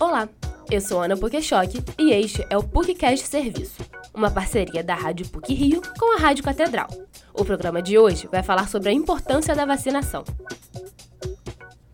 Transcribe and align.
Olá, 0.00 0.30
eu 0.70 0.80
sou 0.80 1.02
Ana 1.02 1.14
Pukeshock 1.14 1.78
e 1.98 2.10
este 2.10 2.42
é 2.48 2.56
o 2.56 2.62
PUCcast 2.62 3.26
Serviço, 3.26 3.82
uma 4.14 4.30
parceria 4.30 4.82
da 4.82 4.94
Rádio 4.94 5.28
PUC 5.28 5.52
Rio 5.52 5.82
com 5.98 6.16
a 6.16 6.18
Rádio 6.18 6.42
Catedral. 6.42 6.88
O 7.34 7.44
programa 7.44 7.82
de 7.82 7.98
hoje 7.98 8.26
vai 8.32 8.42
falar 8.42 8.66
sobre 8.66 8.88
a 8.88 8.92
importância 8.94 9.54
da 9.54 9.66
vacinação. 9.66 10.24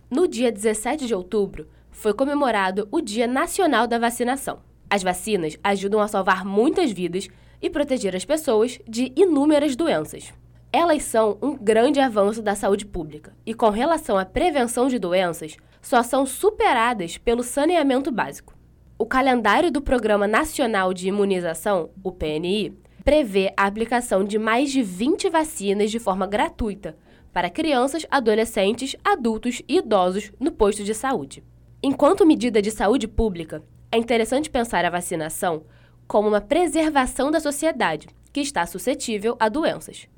No 0.08 0.28
dia 0.28 0.52
17 0.52 1.04
de 1.04 1.16
outubro, 1.16 1.66
foi 1.90 2.14
comemorado 2.14 2.86
o 2.92 3.00
Dia 3.00 3.26
Nacional 3.26 3.88
da 3.88 3.98
Vacinação. 3.98 4.60
As 4.88 5.02
vacinas 5.02 5.58
ajudam 5.64 5.98
a 6.00 6.06
salvar 6.06 6.44
muitas 6.44 6.92
vidas 6.92 7.28
e 7.60 7.68
proteger 7.68 8.14
as 8.14 8.24
pessoas 8.24 8.78
de 8.86 9.12
inúmeras 9.16 9.74
doenças. 9.74 10.32
Elas 10.72 11.02
são 11.02 11.38
um 11.42 11.56
grande 11.56 11.98
avanço 11.98 12.40
da 12.40 12.54
saúde 12.54 12.86
pública 12.86 13.34
e, 13.44 13.52
com 13.52 13.68
relação 13.68 14.16
à 14.16 14.24
prevenção 14.24 14.86
de 14.86 14.96
doenças, 14.96 15.56
só 15.86 16.02
são 16.02 16.26
superadas 16.26 17.16
pelo 17.16 17.44
saneamento 17.44 18.10
básico. 18.10 18.56
O 18.98 19.06
calendário 19.06 19.70
do 19.70 19.80
Programa 19.80 20.26
Nacional 20.26 20.92
de 20.92 21.06
Imunização, 21.06 21.90
o 22.02 22.10
PNI, 22.10 22.76
prevê 23.04 23.52
a 23.56 23.66
aplicação 23.66 24.24
de 24.24 24.36
mais 24.36 24.72
de 24.72 24.82
20 24.82 25.30
vacinas 25.30 25.92
de 25.92 26.00
forma 26.00 26.26
gratuita 26.26 26.96
para 27.32 27.48
crianças, 27.48 28.04
adolescentes, 28.10 28.96
adultos 29.04 29.62
e 29.68 29.76
idosos 29.76 30.32
no 30.40 30.50
posto 30.50 30.82
de 30.82 30.92
saúde. 30.92 31.44
Enquanto 31.80 32.26
medida 32.26 32.60
de 32.60 32.72
saúde 32.72 33.06
pública, 33.06 33.62
é 33.92 33.96
interessante 33.96 34.50
pensar 34.50 34.84
a 34.84 34.90
vacinação 34.90 35.66
como 36.08 36.26
uma 36.26 36.40
preservação 36.40 37.30
da 37.30 37.38
sociedade 37.38 38.08
que 38.32 38.40
está 38.40 38.66
suscetível 38.66 39.36
a 39.38 39.48
doenças. 39.48 40.08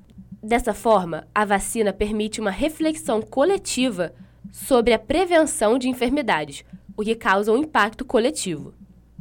Dessa 0.42 0.72
forma, 0.72 1.28
a 1.34 1.44
vacina 1.44 1.92
permite 1.92 2.40
uma 2.40 2.50
reflexão 2.50 3.20
coletiva 3.20 4.14
sobre 4.50 4.92
a 4.92 4.98
prevenção 4.98 5.78
de 5.78 5.88
enfermidades, 5.88 6.64
o 6.96 7.02
que 7.02 7.14
causa 7.14 7.52
um 7.52 7.56
impacto 7.56 8.04
coletivo. 8.04 8.74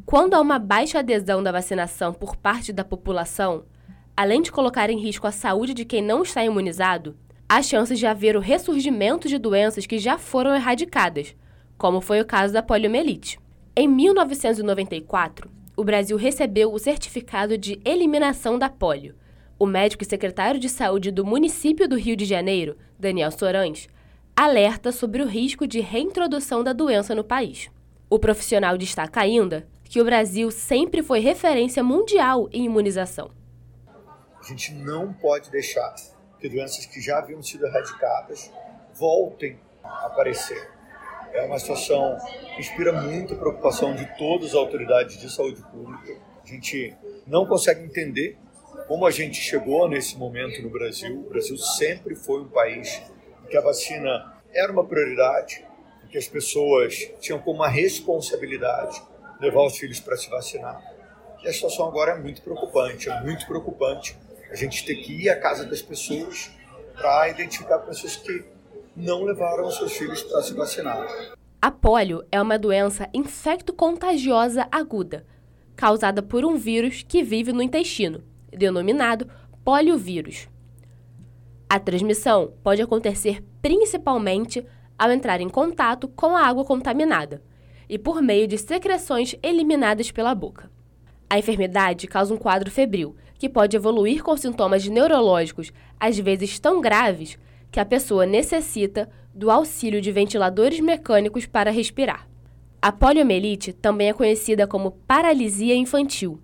Quando 0.06 0.34
há 0.34 0.42
uma 0.42 0.58
baixa 0.58 1.00
adesão 1.00 1.44
da 1.44 1.52
vacinação 1.52 2.14
por 2.14 2.36
parte 2.36 2.72
da 2.72 2.84
população, 2.84 3.66
além 4.16 4.42
de 4.42 4.52
colocar 4.52 4.90
em 4.90 5.00
risco 5.00 5.28
a 5.28 5.32
saúde 5.32 5.74
de 5.74 5.86
quem 5.86 6.02
não 6.02 6.24
está 6.24 6.44
imunizado, 6.44 7.18
há 7.48 7.62
chances 7.62 8.00
de 8.00 8.08
haver 8.08 8.36
o 8.36 8.42
ressurgimento 8.42 9.28
de 9.28 9.38
doenças 9.38 9.86
que 9.86 10.00
já 10.00 10.18
foram 10.18 10.56
erradicadas, 10.56 11.36
como 11.78 12.02
foi 12.02 12.22
o 12.22 12.26
caso 12.26 12.54
da 12.54 12.64
poliomielite. 12.64 13.40
Em 13.76 13.88
1994, 13.88 15.50
o 15.76 15.84
Brasil 15.84 16.18
recebeu 16.18 16.74
o 16.74 16.80
certificado 16.80 17.58
de 17.58 17.80
eliminação 17.86 18.58
da 18.58 18.70
polio 18.70 19.16
o 19.60 19.66
médico 19.66 20.04
e 20.04 20.06
secretário 20.06 20.60
de 20.60 20.70
saúde 20.70 21.10
do 21.10 21.26
município 21.26 21.88
do 21.88 21.98
Rio 21.98 22.16
de 22.16 22.26
Janeiro, 22.26 22.78
Daniel 23.00 23.32
Sorães, 23.32 23.88
alerta 24.38 24.92
sobre 24.92 25.24
o 25.24 25.26
risco 25.26 25.66
de 25.66 25.80
reintrodução 25.80 26.64
da 26.64 26.72
doença 26.72 27.16
no 27.16 27.24
país. 27.24 27.72
O 28.08 28.20
profissional 28.20 28.78
destaca 28.78 29.20
ainda 29.20 29.68
que 29.84 30.00
o 30.00 30.06
Brasil 30.06 30.52
sempre 30.52 31.02
foi 31.02 31.20
referência 31.22 31.84
mundial 31.84 32.48
em 32.54 32.66
imunização. 32.66 33.32
A 34.40 34.44
gente 34.48 34.76
não 34.76 35.12
pode 35.12 35.50
deixar 35.50 35.96
que 36.40 36.48
doenças 36.48 36.86
que 36.86 37.02
já 37.02 37.18
haviam 37.18 37.42
sido 37.42 37.66
erradicadas 37.66 38.52
voltem 38.94 39.58
a 39.84 40.06
aparecer. 40.06 40.70
É 41.34 41.42
uma 41.42 41.58
situação 41.58 42.16
que 42.54 42.62
inspira 42.62 42.94
muita 42.94 43.36
preocupação 43.36 43.96
de 43.96 44.06
todas 44.20 44.50
as 44.50 44.56
autoridades 44.56 45.20
de 45.20 45.34
saúde 45.34 45.64
pública. 45.64 46.16
A 46.44 46.48
gente 46.48 46.96
não 47.26 47.44
consegue 47.48 47.84
entender 47.84 48.38
como 48.88 49.08
a 49.08 49.10
gente 49.10 49.42
chegou 49.42 49.90
nesse 49.90 50.16
momento 50.16 50.62
no 50.62 50.70
Brasil. 50.70 51.22
O 51.26 51.30
Brasil 51.30 51.58
sempre 51.58 52.16
foi 52.16 52.42
um 52.42 52.48
país 52.48 53.02
que 53.50 53.58
a 53.58 53.62
vacina 53.62 54.34
era 54.54 54.72
uma 54.72 54.86
prioridade, 54.86 55.66
que 56.10 56.18
as 56.18 56.28
pessoas 56.28 56.96
tinham 57.20 57.40
como 57.40 57.58
uma 57.58 57.68
responsabilidade 57.68 59.02
levar 59.40 59.66
os 59.66 59.78
filhos 59.78 60.00
para 60.00 60.18
se 60.18 60.30
vacinar. 60.30 60.82
E 61.44 61.48
a 61.48 61.54
situação 61.54 61.88
agora 61.88 62.14
é 62.14 62.18
muito 62.18 62.42
preocupante, 62.42 63.10
é 63.10 63.22
muito 63.22 63.46
preocupante 63.46 64.18
a 64.50 64.56
gente 64.56 64.86
ter 64.86 64.96
que 64.96 65.14
ir 65.14 65.30
à 65.30 65.40
casa 65.40 65.66
das 65.66 65.82
pessoas 65.82 66.50
para 66.94 67.30
identificar 67.30 67.80
pessoas 67.80 68.16
que 68.16 68.46
não 68.96 69.24
levaram 69.24 69.70
seus 69.70 69.96
filhos 69.96 70.24
para 70.24 70.42
se 70.42 70.54
vacinar. 70.54 71.08
A 71.62 71.72
polio 71.72 72.26
é 72.32 72.42
uma 72.42 72.58
doença 72.58 73.10
infecto-contagiosa 73.14 74.68
aguda, 74.72 75.26
causada 75.76 76.24
por 76.24 76.44
um 76.46 76.56
vírus 76.56 77.04
que 77.08 77.22
vive 77.22 77.52
no 77.52 77.62
intestino 77.62 78.24
denominado 78.52 79.30
poliovírus. 79.64 80.48
A 81.70 81.80
transmissão 81.80 82.54
pode 82.64 82.82
acontecer 82.82 83.44
principalmente 83.62 84.66
ao 84.98 85.12
entrar 85.12 85.42
em 85.42 85.50
contato 85.50 86.08
com 86.08 86.36
a 86.36 86.46
água 86.46 86.64
contaminada 86.64 87.42
e 87.90 87.98
por 87.98 88.22
meio 88.22 88.48
de 88.48 88.58
secreções 88.58 89.36
eliminadas 89.44 90.12
pela 90.12 90.34
boca. 90.34 90.72
A 91.30 91.38
enfermidade 91.38 92.08
causa 92.08 92.34
um 92.34 92.38
quadro 92.38 92.72
febril, 92.72 93.16
que 93.38 93.50
pode 93.50 93.76
evoluir 93.76 94.24
com 94.24 94.36
sintomas 94.38 94.88
neurológicos, 94.88 95.72
às 96.00 96.18
vezes 96.18 96.58
tão 96.58 96.80
graves 96.82 97.38
que 97.70 97.80
a 97.80 97.86
pessoa 97.86 98.26
necessita 98.26 99.10
do 99.34 99.52
auxílio 99.52 100.02
de 100.02 100.12
ventiladores 100.12 100.80
mecânicos 100.80 101.46
para 101.46 101.70
respirar. 101.70 102.28
A 102.82 102.92
poliomielite 102.92 103.74
também 103.74 104.10
é 104.10 104.14
conhecida 104.14 104.66
como 104.66 104.92
paralisia 105.06 105.76
infantil 105.76 106.42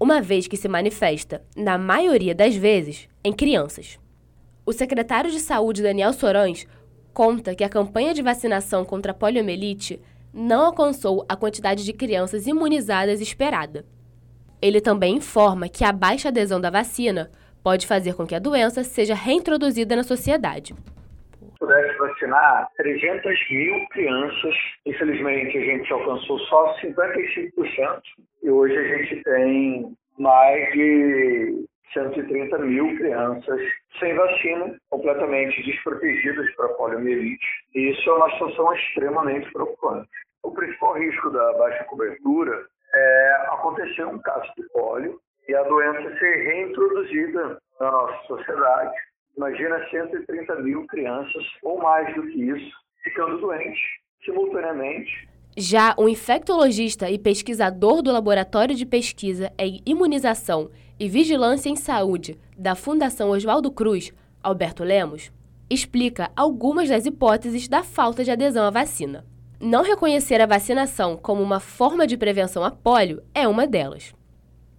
uma 0.00 0.20
vez 0.20 0.46
que 0.46 0.56
se 0.56 0.68
manifesta, 0.68 1.42
na 1.56 1.76
maioria 1.76 2.34
das 2.34 2.54
vezes, 2.54 3.08
em 3.24 3.32
crianças. 3.32 3.98
O 4.68 4.72
secretário 4.74 5.30
de 5.30 5.40
Saúde 5.40 5.82
Daniel 5.82 6.12
Sorães 6.12 6.66
conta 7.14 7.54
que 7.54 7.64
a 7.64 7.70
campanha 7.70 8.12
de 8.12 8.20
vacinação 8.20 8.84
contra 8.84 9.12
a 9.12 9.14
poliomielite 9.14 9.98
não 10.30 10.66
alcançou 10.66 11.24
a 11.26 11.34
quantidade 11.34 11.86
de 11.86 11.94
crianças 11.94 12.46
imunizadas 12.46 13.22
esperada. 13.22 13.86
Ele 14.60 14.82
também 14.82 15.16
informa 15.16 15.70
que 15.70 15.86
a 15.86 15.90
baixa 15.90 16.28
adesão 16.28 16.60
da 16.60 16.68
vacina 16.68 17.30
pode 17.64 17.86
fazer 17.86 18.14
com 18.14 18.26
que 18.26 18.34
a 18.34 18.38
doença 18.38 18.84
seja 18.84 19.14
reintroduzida 19.14 19.96
na 19.96 20.02
sociedade. 20.02 20.74
Pudesse 21.58 21.96
vacinar 21.96 22.68
300 22.76 23.24
mil 23.50 23.88
crianças, 23.88 24.54
infelizmente 24.84 25.56
a 25.56 25.62
gente 25.62 25.90
alcançou 25.90 26.38
só 26.40 26.76
55%, 26.82 28.02
e 28.42 28.50
hoje 28.50 28.76
a 28.76 28.98
gente 28.98 29.24
tem 29.24 29.96
mais 30.18 30.72
de 30.74 31.64
130 31.94 32.58
mil 32.58 32.94
crianças 32.98 33.60
sem 33.98 34.14
vacina, 34.14 34.76
completamente 34.90 35.62
desprotegidas 35.62 36.50
para 36.54 36.68
poliomielite. 36.70 37.46
E 37.74 37.90
isso 37.90 38.08
é 38.08 38.12
uma 38.12 38.30
situação 38.32 38.72
extremamente 38.74 39.50
preocupante. 39.52 40.08
O 40.42 40.52
principal 40.52 40.94
risco 40.94 41.30
da 41.30 41.52
baixa 41.54 41.84
cobertura 41.84 42.66
é 42.94 43.46
acontecer 43.48 44.04
um 44.06 44.18
caso 44.18 44.50
de 44.56 44.62
polio 44.70 45.20
e 45.48 45.54
a 45.54 45.62
doença 45.64 46.18
ser 46.18 46.36
reintroduzida 46.44 47.58
na 47.80 47.90
nossa 47.90 48.26
sociedade. 48.26 48.94
Imagina 49.36 49.88
130 49.90 50.54
mil 50.56 50.86
crianças, 50.86 51.44
ou 51.62 51.78
mais 51.78 52.12
do 52.14 52.22
que 52.22 52.50
isso, 52.50 52.72
ficando 53.04 53.38
doentes 53.38 53.80
simultaneamente 54.24 55.28
já 55.60 55.92
o 55.96 56.08
infectologista 56.08 57.10
e 57.10 57.18
pesquisador 57.18 58.00
do 58.00 58.12
Laboratório 58.12 58.76
de 58.76 58.86
Pesquisa 58.86 59.52
em 59.58 59.82
Imunização 59.84 60.70
e 61.00 61.08
Vigilância 61.08 61.68
em 61.68 61.74
Saúde 61.74 62.38
da 62.56 62.76
Fundação 62.76 63.30
Oswaldo 63.30 63.68
Cruz, 63.72 64.12
Alberto 64.40 64.84
Lemos, 64.84 65.32
explica 65.68 66.30
algumas 66.36 66.88
das 66.88 67.06
hipóteses 67.06 67.66
da 67.66 67.82
falta 67.82 68.22
de 68.22 68.30
adesão 68.30 68.64
à 68.64 68.70
vacina. 68.70 69.26
Não 69.60 69.82
reconhecer 69.82 70.40
a 70.40 70.46
vacinação 70.46 71.16
como 71.16 71.42
uma 71.42 71.58
forma 71.58 72.06
de 72.06 72.16
prevenção 72.16 72.62
a 72.62 72.70
pólio 72.70 73.20
é 73.34 73.48
uma 73.48 73.66
delas 73.66 74.14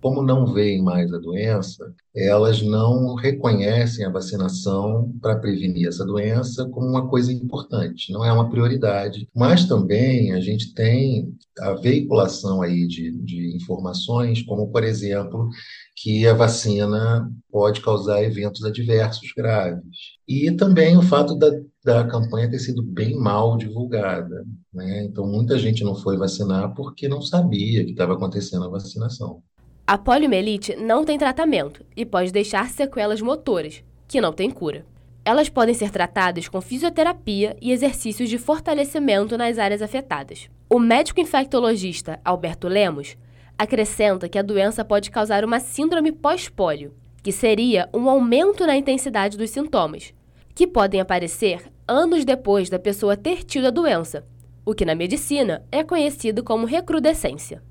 como 0.01 0.21
não 0.21 0.45
veem 0.45 0.81
mais 0.81 1.11
a 1.13 1.17
doença, 1.17 1.93
elas 2.15 2.61
não 2.61 3.15
reconhecem 3.15 4.05
a 4.05 4.09
vacinação 4.09 5.13
para 5.21 5.37
prevenir 5.37 5.87
essa 5.87 6.05
doença 6.05 6.67
como 6.69 6.87
uma 6.87 7.07
coisa 7.07 7.31
importante, 7.31 8.11
não 8.11 8.23
é 8.23 8.31
uma 8.31 8.49
prioridade. 8.49 9.27
Mas 9.35 9.65
também 9.65 10.33
a 10.33 10.39
gente 10.39 10.73
tem 10.73 11.33
a 11.59 11.73
veiculação 11.73 12.61
aí 12.61 12.87
de, 12.87 13.11
de 13.23 13.55
informações, 13.55 14.41
como, 14.43 14.71
por 14.71 14.83
exemplo, 14.83 15.49
que 15.95 16.25
a 16.25 16.33
vacina 16.33 17.29
pode 17.51 17.81
causar 17.81 18.23
eventos 18.23 18.63
adversos 18.63 19.33
graves. 19.35 19.83
E 20.27 20.51
também 20.51 20.97
o 20.97 21.01
fato 21.01 21.35
da, 21.35 21.51
da 21.83 22.07
campanha 22.07 22.49
ter 22.49 22.59
sido 22.59 22.81
bem 22.81 23.15
mal 23.17 23.57
divulgada. 23.57 24.45
Né? 24.73 25.03
Então, 25.03 25.25
muita 25.27 25.57
gente 25.57 25.83
não 25.83 25.95
foi 25.95 26.17
vacinar 26.17 26.73
porque 26.73 27.07
não 27.07 27.21
sabia 27.21 27.83
que 27.83 27.91
estava 27.91 28.13
acontecendo 28.13 28.65
a 28.65 28.69
vacinação. 28.69 29.43
A 29.91 29.97
poliomielite 29.97 30.75
não 30.75 31.03
tem 31.03 31.17
tratamento 31.17 31.83
e 31.97 32.05
pode 32.05 32.31
deixar 32.31 32.69
sequelas 32.69 33.21
motoras, 33.21 33.83
que 34.07 34.21
não 34.21 34.31
têm 34.31 34.51
cura. 34.51 34.85
Elas 35.25 35.49
podem 35.49 35.73
ser 35.73 35.89
tratadas 35.89 36.47
com 36.47 36.61
fisioterapia 36.61 37.57
e 37.59 37.71
exercícios 37.71 38.29
de 38.29 38.37
fortalecimento 38.37 39.35
nas 39.35 39.57
áreas 39.57 39.81
afetadas. 39.81 40.47
O 40.69 40.77
médico 40.77 41.19
infectologista 41.19 42.19
Alberto 42.23 42.67
Lemos 42.67 43.17
acrescenta 43.57 44.29
que 44.29 44.37
a 44.37 44.43
doença 44.43 44.85
pode 44.85 45.09
causar 45.09 45.43
uma 45.43 45.59
síndrome 45.59 46.11
pós-pólio, 46.11 46.93
que 47.23 47.31
seria 47.31 47.89
um 47.91 48.07
aumento 48.07 48.67
na 48.67 48.77
intensidade 48.77 49.39
dos 49.39 49.49
sintomas, 49.49 50.13
que 50.53 50.67
podem 50.67 51.01
aparecer 51.01 51.63
anos 51.87 52.23
depois 52.23 52.69
da 52.69 52.77
pessoa 52.77 53.17
ter 53.17 53.43
tido 53.43 53.65
a 53.65 53.71
doença, 53.71 54.23
o 54.63 54.75
que 54.75 54.85
na 54.85 54.93
medicina 54.93 55.65
é 55.71 55.83
conhecido 55.83 56.43
como 56.43 56.67
recrudescência. 56.67 57.67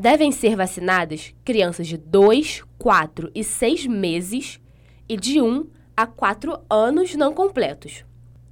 Devem 0.00 0.32
ser 0.32 0.56
vacinadas 0.56 1.34
crianças 1.44 1.86
de 1.86 1.98
2, 1.98 2.62
4 2.78 3.30
e 3.34 3.44
6 3.44 3.86
meses 3.86 4.58
e 5.06 5.14
de 5.14 5.42
1 5.42 5.66
a 5.94 6.06
4 6.06 6.58
anos 6.70 7.14
não 7.14 7.34
completos. 7.34 8.02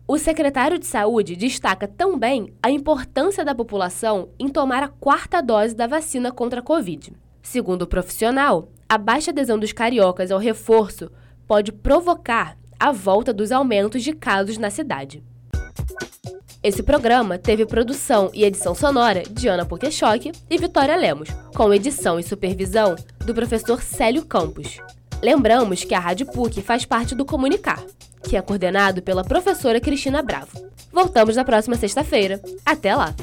O 0.07 0.19
secretário 0.19 0.79
de 0.79 0.85
Saúde 0.85 1.35
destaca 1.37 1.89
também 1.89 2.53
a 2.63 2.71
importância 2.71 3.47
da 3.47 3.55
população 3.55 4.29
em 4.39 4.47
tomar 4.47 4.83
a 4.83 4.89
quarta 4.89 5.41
dose 5.41 5.75
da 5.75 5.87
vacina 5.87 6.31
contra 6.31 6.61
a 6.61 6.63
Covid. 6.63 7.15
Segundo 7.41 7.81
o 7.81 7.87
profissional, 7.87 8.69
a 8.87 8.99
baixa 8.99 9.31
adesão 9.31 9.59
dos 9.59 9.73
cariocas 9.73 10.31
ao 10.31 10.39
reforço 10.39 11.11
pode 11.47 11.73
provocar 11.73 12.59
a 12.79 12.93
volta 12.93 13.33
dos 13.33 13.53
aumentos 13.53 14.03
de 14.03 14.13
casos 14.13 14.59
na 14.59 14.69
cidade. 14.69 15.25
Esse 16.61 16.83
programa 16.83 17.39
teve 17.39 17.65
produção 17.65 18.31
e 18.35 18.45
edição 18.45 18.75
sonora 18.75 19.23
de 19.23 19.47
Ana 19.47 19.65
Pokeshock 19.65 20.33
e 20.51 20.59
Vitória 20.59 20.97
Lemos, 20.97 21.29
com 21.55 21.73
edição 21.73 22.19
e 22.19 22.25
supervisão 22.25 22.97
do 23.25 23.33
professor 23.33 23.81
Célio 23.81 24.25
Campos. 24.25 24.79
Lembramos 25.23 25.85
que 25.85 25.95
a 25.95 26.01
Rádio 26.01 26.27
PUC 26.27 26.61
faz 26.61 26.85
parte 26.85 27.15
do 27.15 27.25
Comunicar, 27.25 27.83
que 28.25 28.37
é 28.37 28.43
coordenado 28.43 29.01
pela 29.03 29.23
professora 29.23 29.81
Cristina 29.81 30.21
Bravo. 30.21 30.69
Voltamos 30.93 31.37
na 31.37 31.45
próxima 31.45 31.77
sexta-feira. 31.77 32.41
Até 32.67 32.95
lá! 32.95 33.15